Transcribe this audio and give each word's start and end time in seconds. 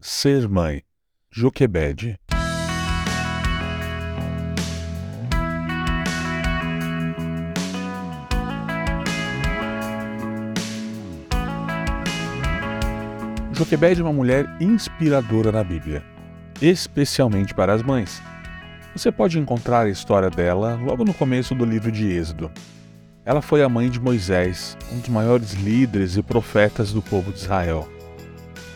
Ser 0.00 0.48
mãe. 0.48 0.82
Joquebede. 1.28 2.16
Joquebede 13.52 14.00
é 14.00 14.04
uma 14.04 14.12
mulher 14.12 14.46
inspiradora 14.60 15.50
na 15.50 15.64
Bíblia, 15.64 16.04
especialmente 16.62 17.52
para 17.52 17.72
as 17.72 17.82
mães. 17.82 18.22
Você 18.94 19.10
pode 19.10 19.36
encontrar 19.36 19.86
a 19.86 19.90
história 19.90 20.30
dela 20.30 20.76
logo 20.76 21.04
no 21.04 21.12
começo 21.12 21.56
do 21.56 21.64
livro 21.64 21.90
de 21.90 22.08
Êxodo. 22.08 22.52
Ela 23.24 23.42
foi 23.42 23.64
a 23.64 23.68
mãe 23.68 23.90
de 23.90 23.98
Moisés, 23.98 24.78
um 24.92 25.00
dos 25.00 25.08
maiores 25.08 25.54
líderes 25.54 26.16
e 26.16 26.22
profetas 26.22 26.92
do 26.92 27.02
povo 27.02 27.32
de 27.32 27.40
Israel. 27.40 27.97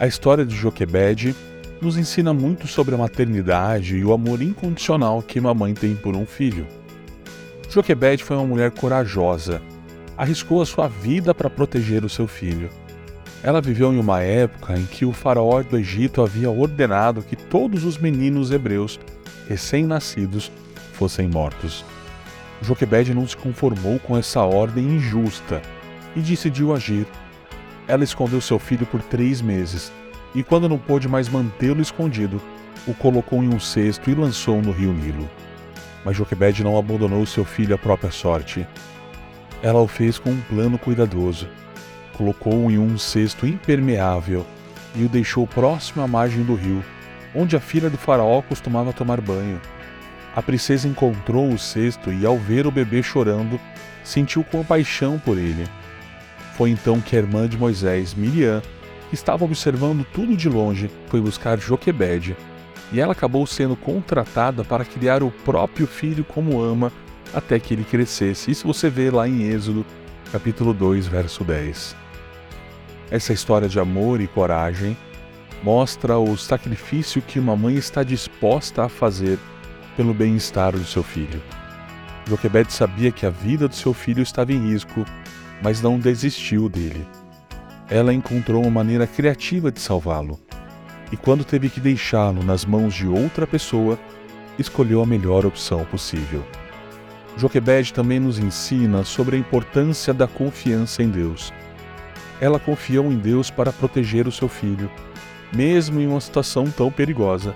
A 0.00 0.06
história 0.06 0.46
de 0.46 0.54
Joquebede 0.54 1.34
nos 1.82 1.98
ensina 1.98 2.32
muito 2.32 2.68
sobre 2.68 2.94
a 2.94 2.98
maternidade 2.98 3.96
e 3.96 4.04
o 4.04 4.12
amor 4.12 4.40
incondicional 4.40 5.20
que 5.20 5.40
uma 5.40 5.52
mãe 5.52 5.74
tem 5.74 5.96
por 5.96 6.14
um 6.14 6.24
filho. 6.24 6.68
Joquebede 7.68 8.22
foi 8.22 8.36
uma 8.36 8.46
mulher 8.46 8.70
corajosa, 8.70 9.60
arriscou 10.16 10.62
a 10.62 10.66
sua 10.66 10.86
vida 10.86 11.34
para 11.34 11.50
proteger 11.50 12.04
o 12.04 12.08
seu 12.08 12.28
filho. 12.28 12.70
Ela 13.42 13.60
viveu 13.60 13.92
em 13.92 13.98
uma 13.98 14.22
época 14.22 14.78
em 14.78 14.86
que 14.86 15.04
o 15.04 15.12
faraó 15.12 15.64
do 15.64 15.76
Egito 15.76 16.22
havia 16.22 16.48
ordenado 16.48 17.22
que 17.22 17.34
todos 17.34 17.82
os 17.84 17.98
meninos 17.98 18.52
hebreus 18.52 19.00
recém-nascidos 19.48 20.52
fossem 20.92 21.26
mortos. 21.26 21.84
Joquebede 22.62 23.12
não 23.12 23.26
se 23.26 23.36
conformou 23.36 23.98
com 23.98 24.16
essa 24.16 24.42
ordem 24.42 24.84
injusta 24.84 25.60
e 26.14 26.20
decidiu 26.20 26.72
agir. 26.72 27.04
Ela 27.88 28.04
escondeu 28.04 28.40
seu 28.40 28.58
filho 28.58 28.84
por 28.84 29.00
três 29.02 29.40
meses 29.40 29.90
e, 30.34 30.42
quando 30.42 30.68
não 30.68 30.78
pôde 30.78 31.08
mais 31.08 31.26
mantê-lo 31.28 31.80
escondido, 31.80 32.40
o 32.86 32.92
colocou 32.92 33.42
em 33.42 33.48
um 33.48 33.58
cesto 33.58 34.10
e 34.10 34.14
lançou 34.14 34.60
no 34.60 34.70
rio 34.70 34.92
Nilo. 34.92 35.28
Mas 36.04 36.16
Joquebede 36.16 36.62
não 36.62 36.78
abandonou 36.78 37.24
seu 37.24 37.46
filho 37.46 37.74
à 37.74 37.78
própria 37.78 38.10
sorte. 38.10 38.66
Ela 39.62 39.80
o 39.80 39.88
fez 39.88 40.18
com 40.18 40.30
um 40.30 40.40
plano 40.42 40.78
cuidadoso. 40.78 41.48
Colocou-o 42.12 42.70
em 42.70 42.78
um 42.78 42.98
cesto 42.98 43.46
impermeável 43.46 44.46
e 44.94 45.04
o 45.04 45.08
deixou 45.08 45.46
próximo 45.46 46.02
à 46.02 46.06
margem 46.06 46.42
do 46.42 46.54
rio, 46.54 46.84
onde 47.34 47.56
a 47.56 47.60
filha 47.60 47.88
do 47.88 47.96
faraó 47.96 48.42
costumava 48.42 48.92
tomar 48.92 49.20
banho. 49.20 49.60
A 50.36 50.42
princesa 50.42 50.86
encontrou 50.86 51.48
o 51.48 51.58
cesto 51.58 52.12
e, 52.12 52.26
ao 52.26 52.36
ver 52.36 52.66
o 52.66 52.70
bebê 52.70 53.02
chorando, 53.02 53.58
sentiu 54.04 54.44
compaixão 54.44 55.18
por 55.18 55.38
ele. 55.38 55.66
Foi 56.58 56.70
então 56.70 57.00
que 57.00 57.14
a 57.14 57.20
irmã 57.20 57.48
de 57.48 57.56
Moisés, 57.56 58.14
Miriam, 58.14 58.60
que 59.08 59.14
estava 59.14 59.44
observando 59.44 60.04
tudo 60.12 60.36
de 60.36 60.48
longe, 60.48 60.90
foi 61.06 61.20
buscar 61.20 61.56
Joquebede, 61.56 62.36
e 62.90 62.98
ela 62.98 63.12
acabou 63.12 63.46
sendo 63.46 63.76
contratada 63.76 64.64
para 64.64 64.84
criar 64.84 65.22
o 65.22 65.30
próprio 65.30 65.86
filho 65.86 66.24
como 66.24 66.60
ama 66.60 66.90
até 67.32 67.60
que 67.60 67.74
ele 67.74 67.84
crescesse. 67.84 68.50
Isso 68.50 68.66
você 68.66 68.90
vê 68.90 69.08
lá 69.08 69.28
em 69.28 69.44
Êxodo, 69.44 69.86
capítulo 70.32 70.74
2, 70.74 71.06
verso 71.06 71.44
10. 71.44 71.94
Essa 73.08 73.32
história 73.32 73.68
de 73.68 73.78
amor 73.78 74.20
e 74.20 74.26
coragem 74.26 74.96
mostra 75.62 76.18
o 76.18 76.36
sacrifício 76.36 77.22
que 77.22 77.38
uma 77.38 77.54
mãe 77.54 77.76
está 77.76 78.02
disposta 78.02 78.84
a 78.84 78.88
fazer 78.88 79.38
pelo 79.96 80.12
bem-estar 80.12 80.72
do 80.72 80.84
seu 80.84 81.04
filho. 81.04 81.40
Joquebede 82.28 82.72
sabia 82.72 83.12
que 83.12 83.24
a 83.24 83.30
vida 83.30 83.68
do 83.68 83.76
seu 83.76 83.94
filho 83.94 84.24
estava 84.24 84.52
em 84.52 84.70
risco, 84.70 85.04
mas 85.62 85.80
não 85.82 85.98
desistiu 85.98 86.68
dele. 86.68 87.06
Ela 87.88 88.12
encontrou 88.12 88.62
uma 88.62 88.70
maneira 88.70 89.06
criativa 89.06 89.72
de 89.72 89.80
salvá-lo, 89.80 90.38
e 91.10 91.16
quando 91.16 91.44
teve 91.44 91.68
que 91.70 91.80
deixá-lo 91.80 92.42
nas 92.42 92.64
mãos 92.64 92.94
de 92.94 93.06
outra 93.06 93.46
pessoa, 93.46 93.98
escolheu 94.58 95.02
a 95.02 95.06
melhor 95.06 95.46
opção 95.46 95.84
possível. 95.84 96.44
Joquebede 97.36 97.92
também 97.92 98.18
nos 98.18 98.38
ensina 98.38 99.04
sobre 99.04 99.36
a 99.36 99.38
importância 99.38 100.12
da 100.12 100.26
confiança 100.26 101.02
em 101.02 101.08
Deus. 101.08 101.52
Ela 102.40 102.58
confiou 102.58 103.10
em 103.12 103.16
Deus 103.16 103.50
para 103.50 103.72
proteger 103.72 104.26
o 104.26 104.32
seu 104.32 104.48
filho, 104.48 104.90
mesmo 105.54 106.00
em 106.00 106.06
uma 106.06 106.20
situação 106.20 106.64
tão 106.70 106.90
perigosa. 106.90 107.54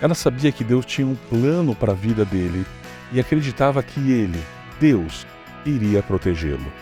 Ela 0.00 0.14
sabia 0.14 0.52
que 0.52 0.64
Deus 0.64 0.84
tinha 0.84 1.06
um 1.06 1.14
plano 1.14 1.74
para 1.74 1.92
a 1.92 1.94
vida 1.94 2.24
dele 2.24 2.66
e 3.12 3.20
acreditava 3.20 3.82
que 3.82 4.10
ele, 4.10 4.40
Deus, 4.80 5.26
iria 5.64 6.02
protegê-lo. 6.02 6.72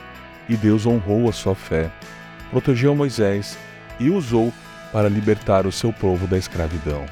E 0.49 0.56
Deus 0.56 0.87
honrou 0.87 1.28
a 1.28 1.32
sua 1.32 1.55
fé, 1.55 1.91
protegeu 2.50 2.94
Moisés 2.94 3.56
e 3.99 4.10
usou 4.10 4.53
para 4.93 5.09
libertar 5.09 5.66
o 5.66 5.72
seu 5.72 5.93
povo 5.93 6.27
da 6.27 6.37
escravidão. 6.37 7.05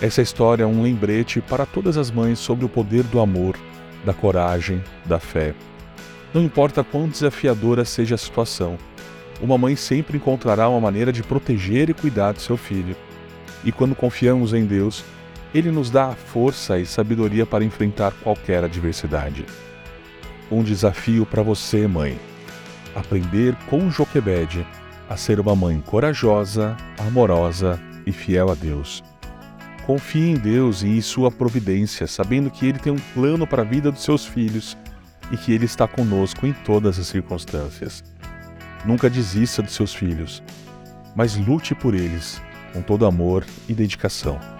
Essa 0.00 0.22
história 0.22 0.64
é 0.64 0.66
um 0.66 0.82
lembrete 0.82 1.40
para 1.40 1.66
todas 1.66 1.96
as 1.96 2.10
mães 2.10 2.38
sobre 2.38 2.64
o 2.64 2.68
poder 2.68 3.04
do 3.04 3.20
amor, 3.20 3.56
da 4.04 4.14
coragem, 4.14 4.82
da 5.04 5.18
fé. 5.18 5.54
Não 6.32 6.42
importa 6.42 6.82
quão 6.82 7.08
desafiadora 7.08 7.84
seja 7.84 8.14
a 8.14 8.18
situação, 8.18 8.78
uma 9.42 9.58
mãe 9.58 9.76
sempre 9.76 10.16
encontrará 10.16 10.68
uma 10.68 10.80
maneira 10.80 11.12
de 11.12 11.22
proteger 11.22 11.90
e 11.90 11.94
cuidar 11.94 12.32
do 12.32 12.40
seu 12.40 12.56
filho 12.56 12.96
e 13.64 13.70
quando 13.70 13.94
confiamos 13.94 14.54
em 14.54 14.64
Deus, 14.64 15.04
Ele 15.54 15.70
nos 15.70 15.90
dá 15.90 16.06
a 16.06 16.14
força 16.14 16.78
e 16.78 16.86
sabedoria 16.86 17.44
para 17.44 17.64
enfrentar 17.64 18.12
qualquer 18.22 18.64
adversidade. 18.64 19.44
Um 20.50 20.62
desafio 20.62 21.26
para 21.26 21.42
você, 21.42 21.86
mãe: 21.86 22.18
aprender 22.94 23.54
com 23.68 23.90
Joquebede 23.90 24.66
a 25.08 25.16
ser 25.16 25.40
uma 25.40 25.56
mãe 25.56 25.80
corajosa, 25.80 26.76
amorosa 26.98 27.80
e 28.06 28.12
fiel 28.12 28.50
a 28.50 28.54
Deus. 28.54 29.02
Confie 29.86 30.30
em 30.30 30.34
Deus 30.34 30.82
e 30.82 30.88
em 30.88 31.00
sua 31.00 31.30
providência, 31.30 32.06
sabendo 32.06 32.50
que 32.50 32.66
Ele 32.66 32.78
tem 32.78 32.92
um 32.92 32.98
plano 33.14 33.46
para 33.46 33.62
a 33.62 33.64
vida 33.64 33.90
dos 33.90 34.02
seus 34.02 34.24
filhos 34.24 34.76
e 35.32 35.36
que 35.36 35.52
Ele 35.52 35.64
está 35.64 35.88
conosco 35.88 36.46
em 36.46 36.52
todas 36.52 36.98
as 36.98 37.06
circunstâncias. 37.08 38.04
Nunca 38.84 39.10
desista 39.10 39.62
dos 39.62 39.74
seus 39.74 39.92
filhos, 39.92 40.42
mas 41.14 41.36
lute 41.36 41.74
por 41.74 41.94
eles 41.94 42.40
com 42.72 42.82
todo 42.82 43.06
amor 43.06 43.44
e 43.68 43.74
dedicação. 43.74 44.59